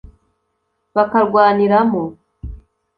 [0.95, 2.01] bakarwaniramo